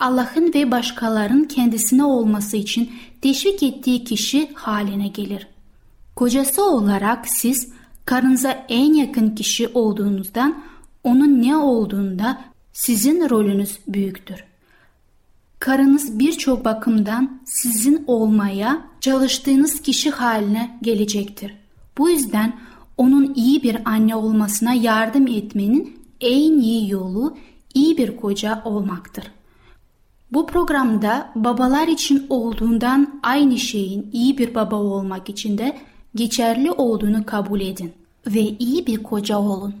Allah'ın 0.00 0.52
ve 0.54 0.70
başkalarının 0.70 1.44
kendisine 1.44 2.04
olması 2.04 2.56
için 2.56 2.92
teşvik 3.22 3.62
ettiği 3.62 4.04
kişi 4.04 4.50
haline 4.54 5.08
gelir. 5.08 5.48
Kocası 6.16 6.64
olarak 6.64 7.28
siz 7.28 7.72
karınıza 8.04 8.66
en 8.68 8.94
yakın 8.94 9.30
kişi 9.34 9.68
olduğunuzdan 9.68 10.64
onun 11.04 11.42
ne 11.42 11.56
olduğunda 11.56 12.44
sizin 12.72 13.30
rolünüz 13.30 13.78
büyüktür. 13.88 14.51
Karınız 15.62 16.18
birçok 16.18 16.64
bakımdan 16.64 17.40
sizin 17.44 18.04
olmaya 18.06 18.82
çalıştığınız 19.00 19.80
kişi 19.82 20.10
haline 20.10 20.78
gelecektir. 20.82 21.54
Bu 21.98 22.10
yüzden 22.10 22.56
onun 22.96 23.34
iyi 23.34 23.62
bir 23.62 23.76
anne 23.84 24.16
olmasına 24.16 24.74
yardım 24.74 25.26
etmenin 25.26 25.96
en 26.20 26.60
iyi 26.60 26.90
yolu 26.90 27.36
iyi 27.74 27.98
bir 27.98 28.16
koca 28.16 28.62
olmaktır. 28.64 29.24
Bu 30.32 30.46
programda 30.46 31.32
babalar 31.34 31.88
için 31.88 32.26
olduğundan 32.28 33.20
aynı 33.22 33.58
şeyin 33.58 34.10
iyi 34.12 34.38
bir 34.38 34.54
baba 34.54 34.76
olmak 34.76 35.28
için 35.28 35.58
de 35.58 35.78
geçerli 36.14 36.70
olduğunu 36.70 37.26
kabul 37.26 37.60
edin 37.60 37.92
ve 38.26 38.40
iyi 38.40 38.86
bir 38.86 39.02
koca 39.02 39.38
olun. 39.38 39.74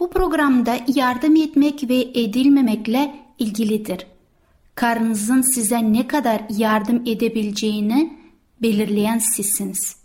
Bu 0.00 0.10
programda 0.10 0.76
yardım 0.94 1.36
etmek 1.36 1.88
ve 1.88 2.00
edilmemekle 2.14 3.14
ilgilidir. 3.38 4.06
Karınızın 4.76 5.40
size 5.40 5.92
ne 5.92 6.08
kadar 6.08 6.42
yardım 6.56 7.02
edebileceğini 7.06 8.18
belirleyen 8.62 9.18
sizsiniz. 9.18 9.96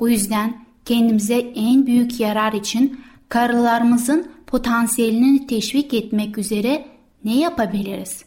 Bu 0.00 0.08
yüzden 0.08 0.64
kendimize 0.84 1.38
en 1.38 1.86
büyük 1.86 2.20
yarar 2.20 2.52
için 2.52 3.00
karılarımızın 3.28 4.30
potansiyelini 4.46 5.46
teşvik 5.46 5.94
etmek 5.94 6.38
üzere 6.38 6.86
ne 7.24 7.38
yapabiliriz? 7.38 8.24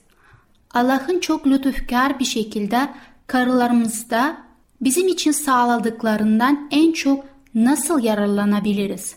Allah'ın 0.73 1.19
çok 1.19 1.47
lütufkar 1.47 2.19
bir 2.19 2.25
şekilde 2.25 2.89
karılarımızda 3.27 4.37
bizim 4.81 5.07
için 5.07 5.31
sağladıklarından 5.31 6.67
en 6.71 6.91
çok 6.91 7.25
nasıl 7.55 8.03
yararlanabiliriz? 8.03 9.15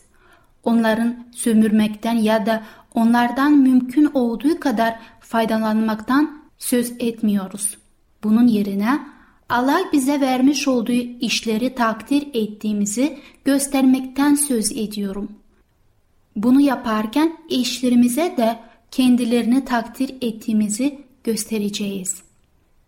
Onların 0.64 1.26
sömürmekten 1.32 2.16
ya 2.16 2.46
da 2.46 2.62
onlardan 2.94 3.52
mümkün 3.52 4.04
olduğu 4.14 4.60
kadar 4.60 4.98
faydalanmaktan 5.20 6.43
söz 6.64 6.92
etmiyoruz. 6.98 7.78
Bunun 8.22 8.46
yerine 8.46 9.00
Allah 9.48 9.80
bize 9.92 10.20
vermiş 10.20 10.68
olduğu 10.68 10.92
işleri 11.20 11.74
takdir 11.74 12.28
ettiğimizi 12.34 13.18
göstermekten 13.44 14.34
söz 14.34 14.72
ediyorum. 14.72 15.32
Bunu 16.36 16.60
yaparken 16.60 17.36
eşlerimize 17.50 18.34
de 18.36 18.60
kendilerini 18.90 19.64
takdir 19.64 20.14
ettiğimizi 20.20 20.98
göstereceğiz. 21.24 22.22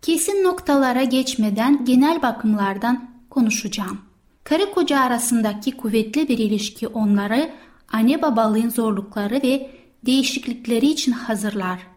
Kesin 0.01 0.43
noktalara 0.43 1.03
geçmeden 1.03 1.85
genel 1.85 2.21
bakımlardan 2.21 3.09
konuşacağım. 3.29 4.01
Karı 4.43 4.71
koca 4.71 4.99
arasındaki 4.99 5.71
kuvvetli 5.71 6.29
bir 6.29 6.37
ilişki 6.37 6.87
onları 6.87 7.51
anne 7.91 8.21
babalığın 8.21 8.69
zorlukları 8.69 9.35
ve 9.43 9.71
değişiklikleri 10.05 10.87
için 10.87 11.11
hazırlar. 11.11 11.96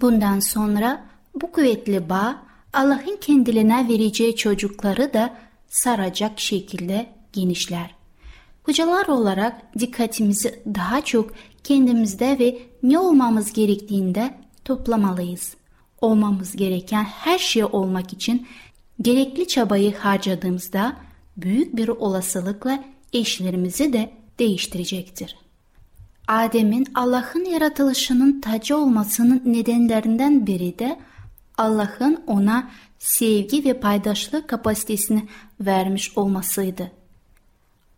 Bundan 0.00 0.40
sonra 0.40 1.04
bu 1.34 1.52
kuvvetli 1.52 2.08
bağ 2.08 2.42
Allah'ın 2.72 3.16
kendilerine 3.20 3.88
vereceği 3.88 4.36
çocukları 4.36 5.14
da 5.14 5.34
saracak 5.68 6.40
şekilde 6.40 7.06
genişler. 7.32 7.94
Kocalar 8.62 9.06
olarak 9.06 9.78
dikkatimizi 9.78 10.62
daha 10.74 11.04
çok 11.04 11.30
kendimizde 11.64 12.38
ve 12.38 12.58
ne 12.82 12.98
olmamız 12.98 13.52
gerektiğinde 13.52 14.34
toplamalıyız. 14.64 15.54
Olmamız 16.00 16.56
gereken 16.56 17.04
her 17.04 17.38
şey 17.38 17.64
olmak 17.64 18.12
için 18.12 18.46
gerekli 19.02 19.48
çabayı 19.48 19.96
harcadığımızda 19.96 20.96
büyük 21.36 21.76
bir 21.76 21.88
olasılıkla 21.88 22.84
eşlerimizi 23.12 23.92
de 23.92 24.10
değiştirecektir. 24.38 25.36
Adem'in 26.30 26.86
Allah'ın 26.94 27.44
yaratılışının 27.44 28.40
tacı 28.40 28.76
olmasının 28.76 29.42
nedenlerinden 29.44 30.46
biri 30.46 30.78
de 30.78 31.00
Allah'ın 31.58 32.24
ona 32.26 32.70
sevgi 32.98 33.64
ve 33.64 33.80
paydaşlık 33.80 34.48
kapasitesini 34.48 35.28
vermiş 35.60 36.18
olmasıydı. 36.18 36.92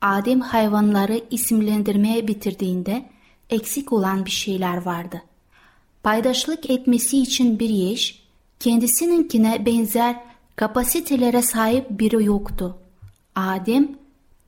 Adem 0.00 0.40
hayvanları 0.40 1.20
isimlendirmeye 1.30 2.28
bitirdiğinde 2.28 3.06
eksik 3.50 3.92
olan 3.92 4.24
bir 4.24 4.30
şeyler 4.30 4.76
vardı. 4.76 5.22
Paydaşlık 6.02 6.70
etmesi 6.70 7.22
için 7.22 7.58
bir 7.58 7.92
eş, 7.92 8.22
kendisininkine 8.60 9.66
benzer 9.66 10.20
kapasitelere 10.56 11.42
sahip 11.42 11.90
biri 11.90 12.24
yoktu. 12.24 12.78
Adem 13.34 13.88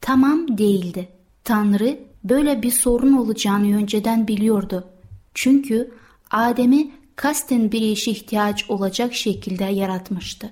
tamam 0.01 0.59
değildi. 0.59 1.09
Tanrı 1.45 2.14
böyle 2.25 2.63
bir 2.63 2.71
sorun 2.71 3.13
olacağını 3.13 3.77
önceden 3.77 4.29
biliyordu. 4.29 4.85
Çünkü 5.35 5.91
Adem'i 6.31 6.91
kasten 7.17 7.73
bir 7.73 7.81
işe 7.81 8.11
ihtiyaç 8.11 8.71
olacak 8.71 9.15
şekilde 9.15 9.65
yaratmıştı. 9.65 10.51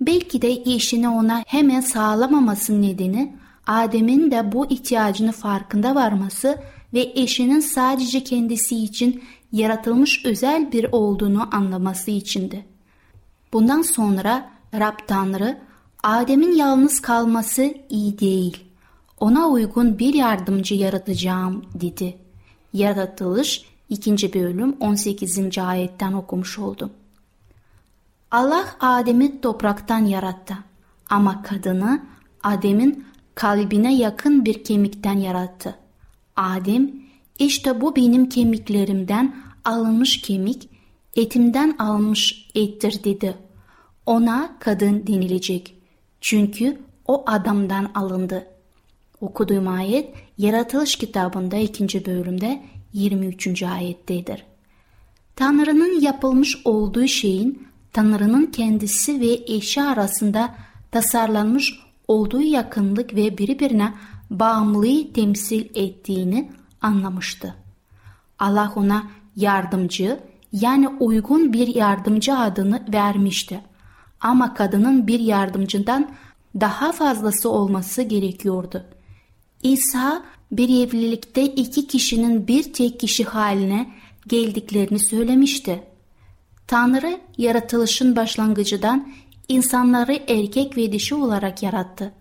Belki 0.00 0.42
de 0.42 0.50
işini 0.50 1.08
ona 1.08 1.44
hemen 1.46 1.80
sağlamaması 1.80 2.82
nedeni 2.82 3.36
Adem'in 3.66 4.30
de 4.30 4.52
bu 4.52 4.66
ihtiyacını 4.66 5.32
farkında 5.32 5.94
varması 5.94 6.58
ve 6.94 7.12
eşinin 7.14 7.60
sadece 7.60 8.24
kendisi 8.24 8.76
için 8.76 9.24
yaratılmış 9.52 10.24
özel 10.24 10.72
bir 10.72 10.86
olduğunu 10.92 11.56
anlaması 11.56 12.10
içindi. 12.10 12.64
Bundan 13.52 13.82
sonra 13.82 14.50
Rab 14.74 14.98
Tanrı 15.06 15.58
Adem'in 16.02 16.56
yalnız 16.56 17.00
kalması 17.00 17.74
iyi 17.90 18.18
değil. 18.18 18.71
Ona 19.22 19.48
uygun 19.48 19.98
bir 19.98 20.14
yardımcı 20.14 20.74
yaratacağım 20.74 21.64
dedi. 21.74 22.16
Yaratılış 22.72 23.64
2. 23.88 24.34
bölüm 24.34 24.76
18. 24.80 25.58
ayetten 25.58 26.12
okumuş 26.12 26.58
oldum. 26.58 26.90
Allah 28.30 28.64
Adem'i 28.80 29.40
topraktan 29.40 30.04
yarattı 30.04 30.54
ama 31.10 31.42
kadını 31.42 32.02
Adem'in 32.42 33.06
kalbine 33.34 33.96
yakın 33.96 34.44
bir 34.44 34.64
kemikten 34.64 35.18
yarattı. 35.18 35.74
Adem, 36.36 36.90
işte 37.38 37.80
bu 37.80 37.96
benim 37.96 38.28
kemiklerimden 38.28 39.36
alınmış 39.64 40.22
kemik, 40.22 40.68
etimden 41.16 41.76
almış 41.78 42.50
ettir 42.54 43.04
dedi. 43.04 43.34
Ona 44.06 44.56
kadın 44.60 45.06
denilecek. 45.06 45.76
Çünkü 46.20 46.82
o 47.06 47.24
adamdan 47.26 47.90
alındı. 47.94 48.51
Okuduğum 49.22 49.68
ayet 49.68 50.14
Yaratılış 50.38 50.96
kitabında 50.96 51.56
2. 51.56 52.06
bölümde 52.06 52.62
23. 52.92 53.62
ayettedir. 53.62 54.44
Tanrı'nın 55.36 56.00
yapılmış 56.00 56.58
olduğu 56.64 57.06
şeyin 57.06 57.68
Tanrı'nın 57.92 58.46
kendisi 58.46 59.20
ve 59.20 59.54
eşi 59.54 59.82
arasında 59.82 60.54
tasarlanmış 60.90 61.80
olduğu 62.08 62.40
yakınlık 62.40 63.14
ve 63.14 63.38
birbirine 63.38 63.94
bağımlılığı 64.30 65.12
temsil 65.12 65.64
ettiğini 65.74 66.52
anlamıştı. 66.80 67.54
Allah 68.38 68.72
ona 68.76 69.02
yardımcı 69.36 70.20
yani 70.52 70.88
uygun 70.88 71.52
bir 71.52 71.74
yardımcı 71.74 72.34
adını 72.38 72.82
vermişti. 72.92 73.60
Ama 74.20 74.54
kadının 74.54 75.06
bir 75.06 75.20
yardımcından 75.20 76.10
daha 76.60 76.92
fazlası 76.92 77.50
olması 77.50 78.02
gerekiyordu. 78.02 78.84
İsa 79.62 80.22
bir 80.52 80.88
evlilikte 80.88 81.44
iki 81.44 81.86
kişinin 81.86 82.48
bir 82.48 82.72
tek 82.72 83.00
kişi 83.00 83.24
haline 83.24 83.90
geldiklerini 84.26 84.98
söylemişti. 84.98 85.82
Tanrı 86.66 87.20
yaratılışın 87.38 88.16
başlangıcından 88.16 89.12
insanları 89.48 90.18
erkek 90.28 90.76
ve 90.76 90.92
dişi 90.92 91.14
olarak 91.14 91.62
yarattı. 91.62 92.12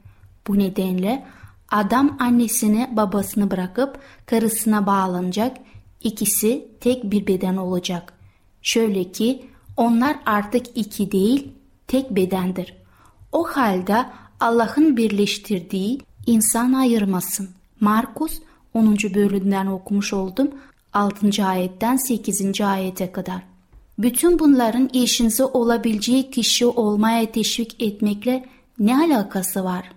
Bu 0.48 0.60
nedenle 0.60 1.26
adam 1.70 2.18
annesini 2.20 2.90
babasını 2.92 3.52
bırakıp 3.52 4.00
karısına 4.26 4.86
bağlanacak, 4.86 5.58
ikisi 6.04 6.68
tek 6.80 7.12
bir 7.12 7.28
beden 7.28 7.58
olacak. 7.58 8.14
Şöyle 8.62 9.12
ki 9.12 9.46
onlar 9.78 10.18
artık 10.26 10.66
iki 10.76 11.12
değil 11.12 11.52
tek 11.88 12.12
bedendir. 12.12 12.74
O 13.32 13.44
halde 13.44 14.06
Allah'ın 14.40 14.98
birleştirdiği 14.98 16.00
insan 16.26 16.74
ayırmasın. 16.74 17.50
Markus 17.80 18.40
10. 18.74 18.96
bölümden 18.96 19.66
okumuş 19.66 20.14
oldum 20.14 20.52
6. 20.94 21.46
ayetten 21.46 21.96
8. 21.96 22.62
ayete 22.62 23.12
kadar. 23.12 23.44
Bütün 24.00 24.40
bunların 24.40 24.90
eşinize 24.94 25.46
olabileceği 25.46 26.32
kişi 26.32 26.66
olmaya 26.66 27.32
teşvik 27.32 27.84
etmekle 27.84 28.46
ne 28.80 28.98
alakası 28.98 29.64
var? 29.64 29.92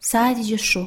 Sadece 0.00 0.58
şu, 0.58 0.86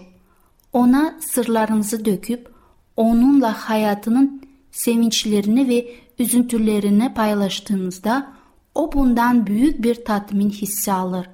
ona 0.74 1.16
sırlarınızı 1.20 2.06
döküp 2.06 2.52
onunla 2.98 3.70
hayatının 3.70 4.42
sevinçlerini 4.72 5.70
ve 5.70 5.88
üzüntülerini 6.20 7.14
paylaştığınızda 7.14 8.34
o 8.76 8.94
bundan 8.94 9.48
büyük 9.48 9.84
bir 9.84 10.06
tatmin 10.06 10.50
hissi 10.50 10.92
alır. 10.92 11.30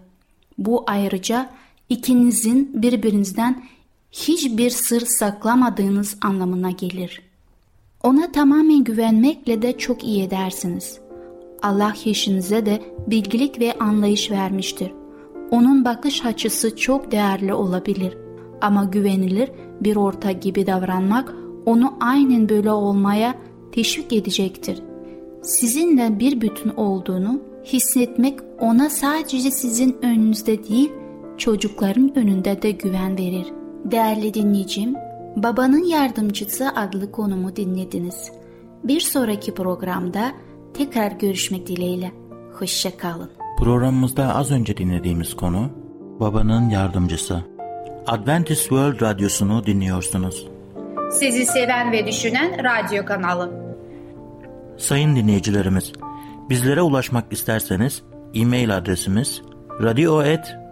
Bu 0.57 0.83
ayrıca 0.87 1.49
ikinizin 1.91 2.81
birbirinizden 2.81 3.63
hiçbir 4.11 4.69
sır 4.69 5.01
saklamadığınız 5.05 6.17
anlamına 6.21 6.71
gelir. 6.71 7.21
Ona 8.03 8.31
tamamen 8.31 8.83
güvenmekle 8.83 9.61
de 9.61 9.77
çok 9.77 10.03
iyi 10.03 10.23
edersiniz. 10.23 10.99
Allah 11.61 11.93
eşinize 12.05 12.65
de 12.65 12.81
bilgilik 13.07 13.59
ve 13.59 13.73
anlayış 13.79 14.31
vermiştir. 14.31 14.91
Onun 15.51 15.85
bakış 15.85 16.25
açısı 16.25 16.75
çok 16.75 17.11
değerli 17.11 17.53
olabilir 17.53 18.17
ama 18.61 18.83
güvenilir 18.83 19.51
bir 19.81 19.95
orta 19.95 20.31
gibi 20.31 20.67
davranmak 20.67 21.33
onu 21.65 21.93
aynen 21.99 22.49
böyle 22.49 22.71
olmaya 22.71 23.35
teşvik 23.71 24.13
edecektir. 24.13 24.83
Sizinle 25.43 26.19
bir 26.19 26.41
bütün 26.41 26.69
olduğunu 26.69 27.41
hissetmek 27.65 28.39
ona 28.59 28.89
sadece 28.89 29.51
sizin 29.51 29.97
önünüzde 30.01 30.67
değil, 30.67 30.91
çocukların 31.41 32.11
önünde 32.15 32.61
de 32.61 32.71
güven 32.71 33.17
verir. 33.17 33.47
Değerli 33.85 34.33
dinleyicim, 34.33 34.95
Babanın 35.35 35.83
Yardımcısı 35.83 36.69
adlı 36.75 37.11
konumu 37.11 37.55
dinlediniz. 37.55 38.31
Bir 38.83 38.99
sonraki 38.99 39.53
programda 39.53 40.31
tekrar 40.73 41.11
görüşmek 41.11 41.67
dileğiyle. 41.67 42.11
Hoşçakalın. 42.53 43.29
Programımızda 43.57 44.35
az 44.35 44.51
önce 44.51 44.77
dinlediğimiz 44.77 45.35
konu 45.35 45.69
babanın 46.19 46.69
yardımcısı. 46.69 47.43
Adventist 48.07 48.61
World 48.61 49.01
Radyosu'nu 49.01 49.65
dinliyorsunuz. 49.65 50.47
Sizi 51.11 51.45
seven 51.45 51.91
ve 51.91 52.07
düşünen 52.07 52.51
radyo 52.63 53.05
kanalı. 53.05 53.51
Sayın 54.77 55.15
dinleyicilerimiz, 55.15 55.93
bizlere 56.49 56.81
ulaşmak 56.81 57.33
isterseniz 57.33 58.01
e-mail 58.33 58.77
adresimiz 58.77 59.41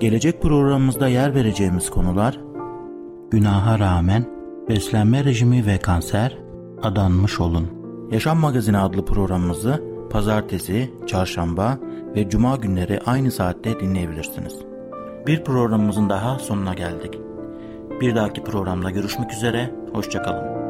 Gelecek 0.00 0.42
programımızda 0.42 1.08
yer 1.08 1.34
vereceğimiz 1.34 1.90
konular 1.90 2.40
Günaha 3.30 3.78
rağmen 3.78 4.24
beslenme 4.68 5.24
rejimi 5.24 5.66
ve 5.66 5.78
kanser 5.78 6.38
adanmış 6.82 7.40
olun. 7.40 7.68
Yaşam 8.10 8.38
Magazini 8.38 8.78
adlı 8.78 9.04
programımızı 9.04 9.82
pazartesi, 10.10 10.90
çarşamba 11.06 11.78
ve 12.16 12.28
cuma 12.28 12.56
günleri 12.56 13.00
aynı 13.06 13.30
saatte 13.30 13.80
dinleyebilirsiniz. 13.80 14.54
Bir 15.26 15.44
programımızın 15.44 16.08
daha 16.08 16.38
sonuna 16.38 16.74
geldik. 16.74 17.18
Bir 18.00 18.16
dahaki 18.16 18.44
programda 18.44 18.90
görüşmek 18.90 19.32
üzere, 19.32 19.74
hoşçakalın. 19.92 20.63